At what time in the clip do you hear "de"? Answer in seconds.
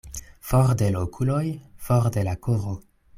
0.79-0.87, 2.17-2.23